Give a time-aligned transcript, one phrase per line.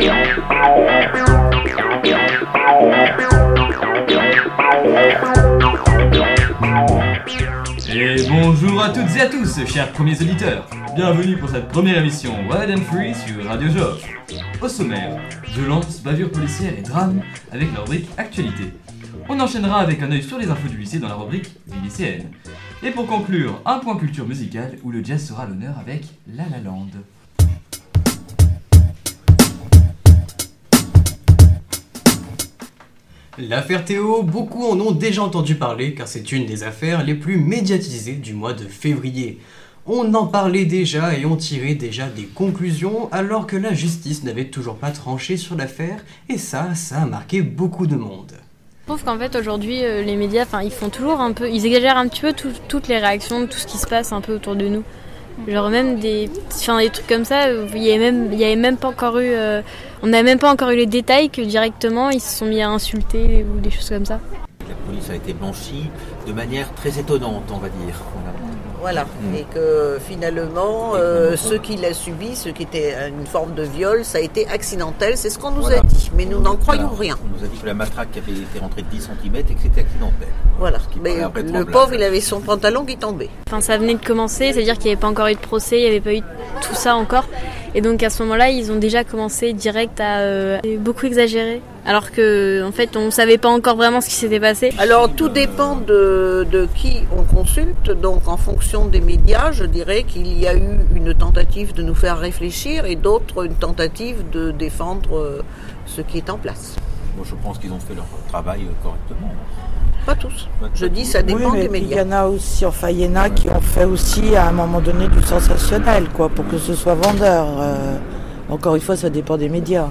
[0.00, 0.06] Et
[8.30, 10.66] bonjour à toutes et à tous, chers premiers auditeurs.
[10.96, 14.02] Bienvenue pour cette première émission Wild and Free sur Radio Joff.
[14.62, 17.20] Au sommaire, violence, bavure policière et drame
[17.52, 18.72] avec la rubrique Actualité.
[19.28, 22.30] On enchaînera avec un œil sur les infos du lycée dans la rubrique Vie lycéenne.
[22.82, 26.58] Et pour conclure, un point culture musicale où le jazz sera l'honneur avec La La
[26.58, 26.88] Land.
[33.48, 37.38] L'affaire Théo, beaucoup en ont déjà entendu parler car c'est une des affaires les plus
[37.38, 39.38] médiatisées du mois de février.
[39.86, 44.46] On en parlait déjà et on tirait déjà des conclusions alors que la justice n'avait
[44.50, 48.32] toujours pas tranché sur l'affaire et ça, ça a marqué beaucoup de monde.
[48.82, 51.96] Je trouve qu'en fait aujourd'hui euh, les médias, ils font toujours un peu, ils exagèrent
[51.96, 54.54] un petit peu tout- toutes les réactions, tout ce qui se passe un peu autour
[54.56, 54.82] de nous.
[55.48, 58.56] Genre même des, enfin, des trucs comme ça, il y avait même, il y avait
[58.56, 59.62] même pas encore eu, euh,
[60.02, 62.68] on n'a même pas encore eu les détails que directement ils se sont mis à
[62.68, 64.20] insulter ou des choses comme ça.
[64.68, 65.88] La police a été blanchie
[66.26, 67.94] de manière très étonnante, on va dire.
[68.80, 69.34] Voilà, Mm.
[69.36, 74.04] et que finalement, euh, ce qu'il a subi, ce qui était une forme de viol,
[74.04, 75.80] ça a été accidentel, c'est ce qu'on nous Voilà.
[75.80, 77.14] a dit, mais nous n'en croyons Voilà.
[77.14, 77.18] rien.
[77.24, 79.60] On nous a dit que la matraque avait été rentrée de 10 cm et que
[79.62, 80.28] c'était accidentel.
[80.58, 83.28] Voilà, mais le pauvre, il avait son pantalon qui tombait.
[83.48, 85.82] Enfin ça venait de commencer, c'est-à-dire qu'il n'y avait pas encore eu de procès, il
[85.84, 86.20] n'y avait pas eu
[86.62, 87.24] tout ça encore.
[87.74, 91.60] Et donc à ce moment-là, ils ont déjà commencé direct à euh, beaucoup exagérer.
[91.86, 94.70] Alors que en fait, on savait pas encore vraiment ce qui s'était passé.
[94.78, 100.02] Alors tout dépend de, de qui on consulte, donc en fonction des médias, je dirais
[100.04, 104.50] qu'il y a eu une tentative de nous faire réfléchir et d'autres une tentative de
[104.50, 105.42] défendre euh,
[105.86, 106.76] ce qui est en place.
[107.16, 109.32] Moi, je pense qu'ils ont fait leur travail euh, correctement.
[110.06, 110.48] Pas tous.
[110.74, 112.04] Je dis ça dépend oui, mais des puis il y médias.
[112.04, 114.80] en a aussi, enfin il y en a qui ont fait aussi à un moment
[114.80, 117.46] donné du sensationnel, quoi, pour que ce soit vendeur.
[117.58, 117.96] Euh,
[118.50, 119.88] encore une fois, ça dépend des médias.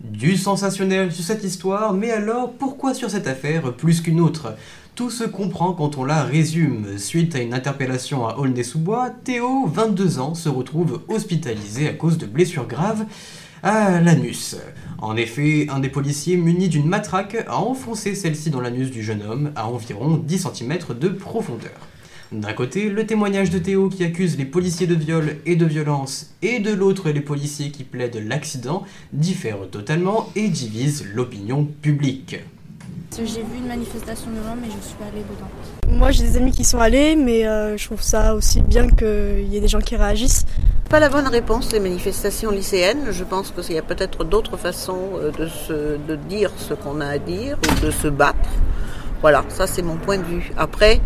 [0.00, 4.54] Du sensationnel sur cette histoire, mais alors pourquoi sur cette affaire plus qu'une autre?
[4.94, 6.98] Tout se comprend quand on la résume.
[6.98, 12.26] Suite à une interpellation à Aulnay-sous-Bois, Théo, 22 ans, se retrouve hospitalisé à cause de
[12.26, 13.06] blessures graves
[13.64, 14.56] à l'anus.
[14.98, 19.22] En effet, un des policiers muni d'une matraque a enfoncé celle-ci dans l'anus du jeune
[19.22, 21.74] homme à environ 10 cm de profondeur.
[22.30, 26.34] D'un côté, le témoignage de Théo qui accuse les policiers de viol et de violence,
[26.42, 28.84] et de l'autre les policiers qui plaident l'accident,
[29.14, 32.36] diffèrent totalement et divisent l'opinion publique.
[33.16, 35.96] J'ai vu une manifestation devant, mais je ne suis pas allée dedans.
[35.98, 39.48] Moi j'ai des amis qui sont allés, mais euh, je trouve ça aussi bien qu'il
[39.50, 40.44] y ait des gens qui réagissent.
[40.90, 43.06] Pas la bonne réponse, les manifestations lycéennes.
[43.10, 47.00] Je pense qu'il y a peut-être d'autres façons euh, de, se, de dire ce qu'on
[47.00, 48.50] a à dire ou de se battre.
[49.20, 50.52] Voilà, ça c'est mon point de vue.
[50.56, 51.00] Après,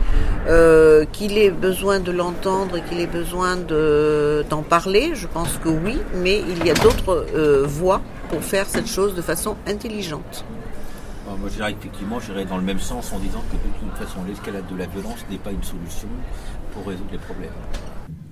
[0.48, 5.58] euh, qu'il ait besoin de l'entendre et qu'il ait besoin de- d'en parler, je pense
[5.64, 9.56] que oui, mais il y a d'autres euh, voies pour faire cette chose de façon
[9.66, 10.44] intelligente.
[11.40, 14.20] Moi, je dirais effectivement, j'irais dans le même sens en disant que de toute façon,
[14.28, 16.06] l'escalade de la violence n'est pas une solution
[16.74, 17.50] pour résoudre les problèmes.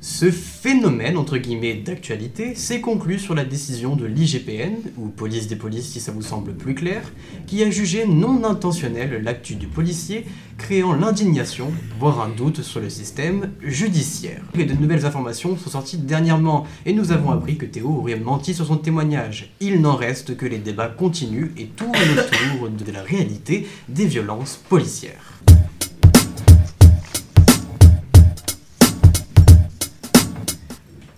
[0.02, 5.56] Ce phénomène, entre guillemets, d'actualité s'est conclu sur la décision de l'IGPN, ou police des
[5.56, 7.02] polices si ça vous semble plus clair,
[7.46, 10.24] qui a jugé non intentionnel l'actu du policier,
[10.56, 14.40] créant l'indignation, voire un doute sur le système judiciaire.
[14.58, 18.54] Et de nouvelles informations sont sorties dernièrement, et nous avons appris que Théo aurait menti
[18.54, 19.52] sur son témoignage.
[19.60, 24.58] Il n'en reste que les débats continuent et tournent autour de la réalité des violences
[24.66, 25.39] policières.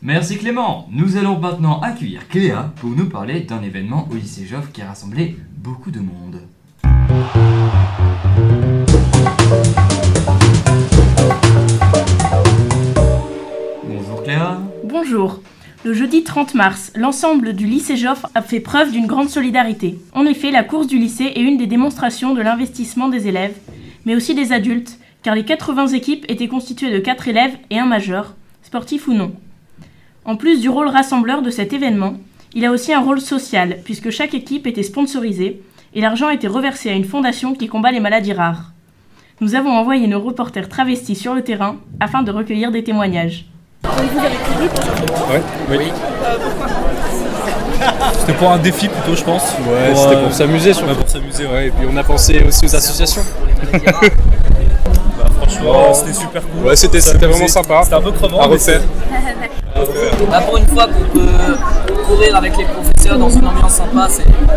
[0.05, 0.89] Merci Clément.
[0.91, 4.89] Nous allons maintenant accueillir Cléa pour nous parler d'un événement au lycée Joffre qui a
[4.89, 6.41] rassemblé beaucoup de monde.
[13.85, 14.59] Bonjour Cléa.
[14.83, 15.41] Bonjour.
[15.85, 20.01] Le jeudi 30 mars, l'ensemble du lycée Joffre a fait preuve d'une grande solidarité.
[20.15, 23.55] En effet, la course du lycée est une des démonstrations de l'investissement des élèves,
[24.05, 27.87] mais aussi des adultes, car les 80 équipes étaient constituées de 4 élèves et un
[27.87, 28.35] majeur,
[28.65, 29.33] sportif ou non.
[30.25, 32.15] En plus du rôle rassembleur de cet événement,
[32.55, 35.61] il a aussi un rôle social, puisque chaque équipe était sponsorisée
[35.95, 38.71] et l'argent était reversé à une fondation qui combat les maladies rares.
[39.41, 43.47] Nous avons envoyé nos reporters travestis sur le terrain afin de recueillir des témoignages.
[43.85, 45.79] Ouais, oui.
[48.21, 49.43] C'était pour un défi plutôt, je pense.
[49.59, 50.91] Ouais, c'était pour s'amuser, surtout.
[50.91, 51.67] Ouais, pour s'amuser, ouais.
[51.67, 53.23] Et puis on a pensé aussi aux associations.
[55.19, 56.69] Bah, franchement, c'était super cool.
[56.69, 57.83] Ouais, c'était c'était vraiment sympa.
[57.85, 58.41] C'était un peu crevant.
[58.41, 58.81] À mais refaire.
[60.31, 64.09] Bah, pour une fois qu'on peut courir avec les professeurs dans une ambiance sympa,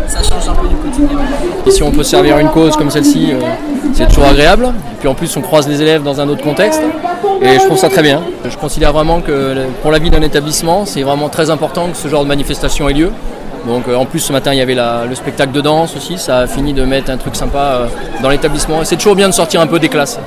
[0.06, 1.18] ça change un peu du quotidien.
[1.66, 3.40] Et si on peut servir une cause comme celle-ci, euh,
[3.92, 4.66] c'est toujours agréable.
[4.66, 6.80] Et puis en plus, on croise les élèves dans un autre contexte.
[7.42, 8.22] Et je trouve ça très bien.
[8.48, 12.08] Je considère vraiment que pour la vie d'un établissement, c'est vraiment très important que ce
[12.08, 13.10] genre de manifestation ait lieu.
[13.66, 16.38] Donc euh, en plus ce matin il y avait le spectacle de danse aussi, ça
[16.38, 17.86] a fini de mettre un truc sympa euh,
[18.22, 18.84] dans l'établissement.
[18.84, 20.20] C'est toujours bien de sortir un peu des classes.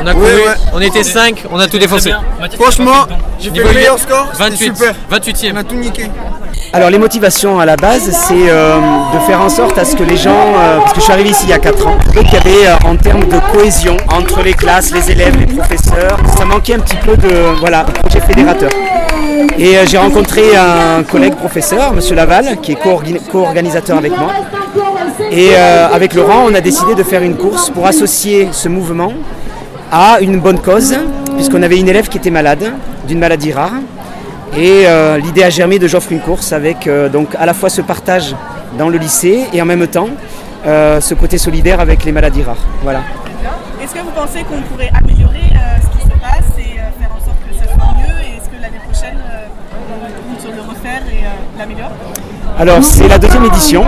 [0.00, 0.26] On a couru,
[0.74, 2.12] on était 5, on a tout défoncé.
[2.60, 3.06] Franchement,
[3.40, 4.28] j'ai fait le meilleur score.
[4.32, 4.94] c'était 28, super.
[5.10, 5.52] 28e.
[5.54, 6.10] On a tout niqué.
[6.72, 8.76] Alors les motivations à la base, c'est euh,
[9.14, 11.30] de faire en sorte à ce que les gens, euh, parce que je suis arrivé
[11.30, 13.96] ici il y a 4 ans, et qu'il y avait euh, en termes de cohésion
[14.12, 17.28] entre les classes, les élèves, les professeurs, ça manquait un petit peu de
[17.60, 18.70] voilà, projet fédérateur.
[19.56, 24.32] Et euh, j'ai rencontré un collègue professeur, Monsieur Laval, qui est co-organi- co-organisateur avec moi.
[25.30, 29.12] Et euh, avec Laurent, on a décidé de faire une course pour associer ce mouvement
[29.94, 30.92] à une bonne cause,
[31.36, 32.72] puisqu'on avait une élève qui était malade,
[33.06, 33.74] d'une maladie rare.
[34.56, 37.68] Et euh, l'idée a germé de j'offre une course avec euh, donc à la fois
[37.70, 38.34] ce partage
[38.76, 40.08] dans le lycée et en même temps
[40.66, 42.64] euh, ce côté solidaire avec les maladies rares.
[42.82, 43.02] Voilà.
[43.82, 45.52] Est-ce que vous pensez qu'on pourrait améliorer
[45.82, 48.18] ce qui se passe et faire en sorte que ça soit mieux?
[48.24, 49.18] Et est-ce que l'année prochaine,
[49.90, 51.24] on compte sur le refaire et
[51.56, 51.92] l'améliorer?
[52.58, 53.84] Alors c'est la deuxième édition.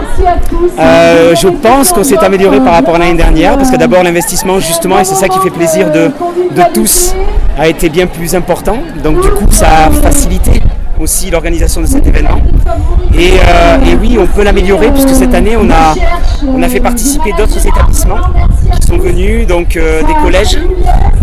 [0.79, 4.59] Euh, je pense qu'on s'est amélioré par rapport à l'année dernière parce que d'abord l'investissement
[4.59, 6.11] justement et c'est ça qui fait plaisir de,
[6.55, 7.15] de tous
[7.59, 8.79] a été bien plus important.
[9.03, 10.63] Donc du coup ça a facilité
[10.99, 12.41] aussi l'organisation de cet événement.
[13.15, 15.95] Et, euh, et oui, on peut l'améliorer puisque cette année on a,
[16.47, 18.19] on a fait participer d'autres établissements
[18.81, 20.59] qui sont venus, donc euh, des collèges.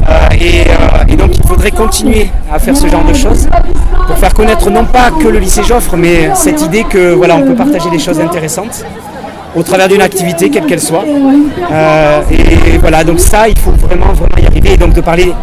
[0.10, 3.48] Euh, et, et donc il faudrait continuer à faire ce genre de choses
[4.08, 7.42] pour faire connaître non pas que le lycée Joffre, mais cette idée que voilà, on
[7.44, 8.84] peut partager des choses intéressantes
[9.56, 11.06] au travers d'une activité, quelle qu'elle soit.
[11.72, 15.34] Euh, et voilà, donc ça, il faut vraiment, vraiment y arriver et donc de parler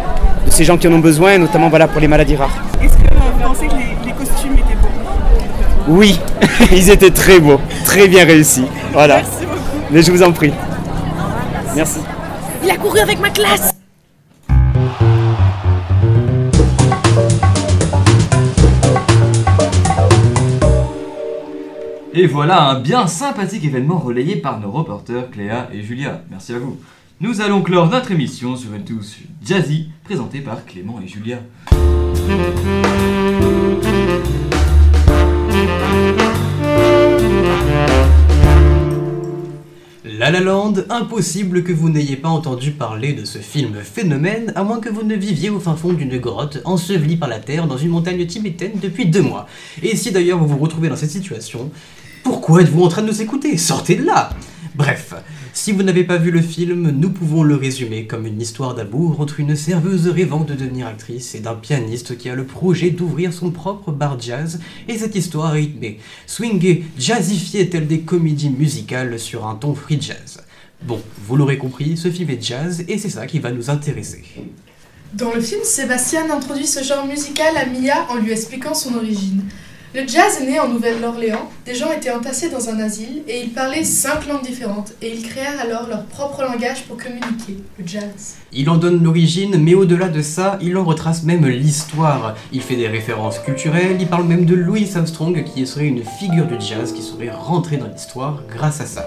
[0.45, 2.49] de ces gens qui en ont besoin, notamment voilà, pour les maladies rares.
[2.81, 5.93] Est-ce que euh, vous pensez que les, les costumes étaient beaux?
[5.95, 6.19] Oui,
[6.71, 8.65] ils étaient très beaux, très bien réussis.
[8.93, 9.17] Voilà.
[9.17, 9.85] Merci beaucoup.
[9.91, 10.53] Mais je vous en prie.
[11.75, 11.99] Merci.
[12.63, 13.73] Il a couru avec ma classe
[22.13, 26.23] Et voilà un bien sympathique événement relayé par nos reporters Cléa et Julia.
[26.29, 26.77] Merci à vous.
[27.21, 31.39] Nous allons clore notre émission sur une touche jazzy présentée par Clément et Julia.
[40.21, 44.63] La La Land, impossible que vous n'ayez pas entendu parler de ce film phénomène, à
[44.63, 47.77] moins que vous ne viviez au fin fond d'une grotte, enseveli par la terre dans
[47.77, 49.47] une montagne tibétaine depuis deux mois.
[49.81, 51.71] Et si d'ailleurs vous vous retrouvez dans cette situation,
[52.23, 53.57] pourquoi êtes-vous en train de nous écouter?
[53.57, 54.31] Sortez de là
[54.75, 55.13] Bref,
[55.53, 59.19] si vous n'avez pas vu le film, nous pouvons le résumer comme une histoire d'amour
[59.19, 63.33] entre une serveuse rêvant de devenir actrice et d'un pianiste qui a le projet d'ouvrir
[63.33, 69.45] son propre bar jazz, et cette histoire rythmée, swingée, jazzifiée telle des comédies musicales sur
[69.45, 70.41] un ton free jazz.
[70.83, 74.23] Bon, vous l'aurez compris, ce film est jazz et c'est ça qui va nous intéresser.
[75.13, 79.43] Dans le film, Sébastien introduit ce genre musical à Mia en lui expliquant son origine.
[79.93, 83.49] Le jazz est né en Nouvelle-Orléans, des gens étaient entassés dans un asile et ils
[83.49, 88.37] parlaient cinq langues différentes et ils créèrent alors leur propre langage pour communiquer, le jazz.
[88.53, 92.35] Il en donne l'origine, mais au-delà de ça, il en retrace même l'histoire.
[92.53, 96.47] Il fait des références culturelles, il parle même de Louis Armstrong qui serait une figure
[96.47, 99.05] du jazz qui serait rentrée dans l'histoire grâce à ça.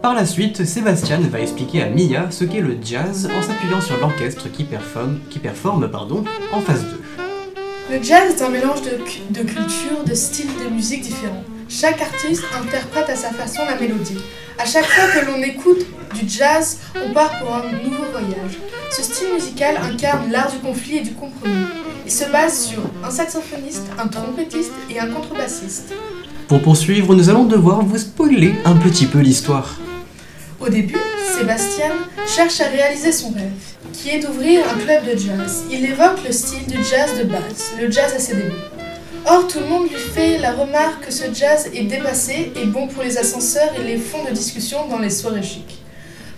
[0.00, 3.98] Par la suite, Sébastien va expliquer à Mia ce qu'est le jazz en s'appuyant sur
[3.98, 7.03] l'orchestre qui performe, pardon, en phase 2.
[7.90, 11.44] Le jazz est un mélange de, cu- de cultures, de styles de musique différents.
[11.68, 14.18] Chaque artiste interprète à sa façon la mélodie.
[14.58, 18.58] À chaque fois que l'on écoute du jazz, on part pour un nouveau voyage.
[18.90, 21.66] Ce style musical incarne l'art du conflit et du compromis.
[22.06, 25.92] Il se base sur un saxophoniste, un trompettiste et un contrebassiste.
[26.48, 29.76] Pour poursuivre, nous allons devoir vous spoiler un petit peu l'histoire.
[30.60, 30.96] Au début,
[31.36, 31.92] Sébastien
[32.26, 33.50] cherche à réaliser son rêve,
[33.94, 35.64] qui est d'ouvrir un club de jazz.
[35.70, 38.52] Il évoque le style du jazz de base, le jazz à ses débuts.
[39.26, 42.88] Or, tout le monde lui fait la remarque que ce jazz est dépassé et bon
[42.88, 45.78] pour les ascenseurs et les fonds de discussion dans les soirées chic.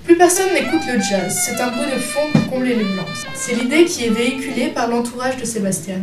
[0.04, 3.06] Plus personne n'écoute le jazz, c'est un bruit de fond pour combler les blancs.
[3.34, 5.96] C'est l'idée qui est véhiculée par l'entourage de Sébastien.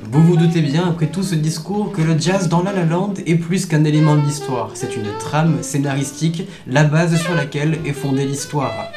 [0.00, 3.14] Vous vous doutez bien, après tout ce discours, que le jazz dans La La Land
[3.26, 4.70] est plus qu'un élément de l'histoire.
[4.72, 8.90] C'est une trame scénaristique, la base sur laquelle est fondée l'histoire.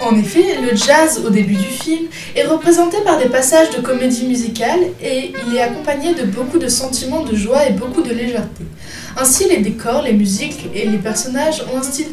[0.00, 4.26] En effet, le jazz au début du film est représenté par des passages de comédie
[4.26, 8.64] musicale et il est accompagné de beaucoup de sentiments de joie et beaucoup de légèreté.
[9.18, 12.06] Ainsi, les décors, les musiques et les personnages ont un style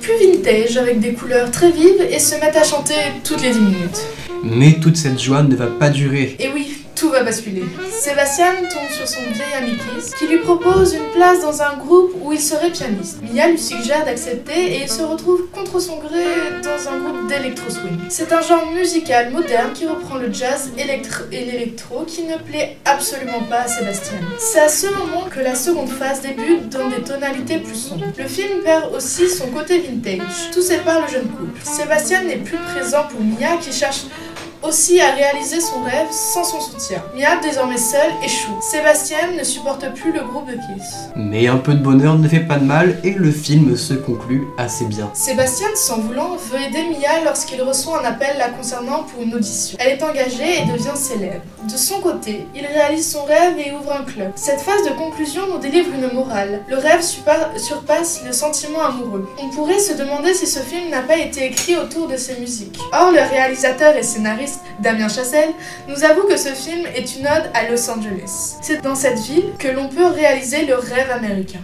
[0.00, 3.60] plus vintage avec des couleurs très vives et se mettent à chanter toutes les 10
[3.60, 4.00] minutes.
[4.42, 6.34] Mais toute cette joie ne va pas durer.
[6.40, 7.64] Et oui, tout va basculer.
[7.90, 12.12] Sébastien tombe sur son vieil ami Chris, qui lui propose une place dans un groupe
[12.20, 13.20] où il serait pianiste.
[13.22, 16.24] Mia lui suggère d'accepter et il se retrouve contre son gré
[16.62, 17.98] dans un groupe d'électro-swing.
[18.10, 22.76] C'est un genre musical moderne qui reprend le jazz électro et l'électro qui ne plaît
[22.84, 24.18] absolument pas à Sébastien.
[24.38, 28.04] C'est à ce moment que la seconde phase débute dans des tonalités plus sombres.
[28.18, 30.50] Le film perd aussi son côté vintage.
[30.52, 31.60] Tout sépare le jeune couple.
[31.64, 34.02] Sébastien n'est plus présent pour Mia qui cherche
[34.62, 37.02] aussi à réaliser son rêve sans son soutien.
[37.16, 38.58] Mia, désormais seule, échoue.
[38.60, 40.60] Sébastien ne supporte plus le groupe de.
[41.16, 44.46] Mais un peu de bonheur ne fait pas de mal et le film se conclut
[44.58, 45.10] assez bien.
[45.14, 49.78] Sébastien, sans voulant, veut aider Mia lorsqu'il reçoit un appel la concernant pour une audition.
[49.80, 51.42] Elle est engagée et devient célèbre.
[51.64, 54.32] De son côté, il réalise son rêve et ouvre un club.
[54.34, 56.62] Cette phase de conclusion nous délivre une morale.
[56.68, 59.28] Le rêve surpasse le sentiment amoureux.
[59.42, 62.78] On pourrait se demander si ce film n'a pas été écrit autour de ses musiques.
[62.92, 64.49] Or, le réalisateur et scénariste
[64.80, 65.50] Damien Chazelle
[65.88, 68.56] nous avoue que ce film est une ode à Los Angeles.
[68.62, 71.60] C'est dans cette ville que l'on peut réaliser le rêve américain.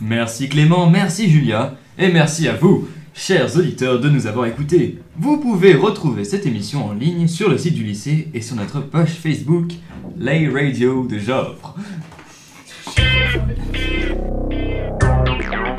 [0.00, 4.98] Merci Clément, merci Julia, et merci à vous, chers auditeurs, de nous avoir écoutés.
[5.16, 8.80] Vous pouvez retrouver cette émission en ligne sur le site du lycée et sur notre
[8.80, 9.72] page Facebook,
[10.18, 11.74] Les Radio de Joffre.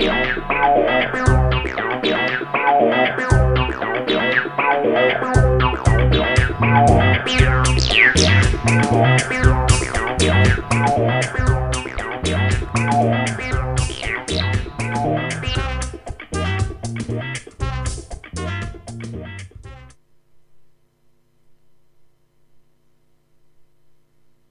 [0.03, 0.33] Yeah.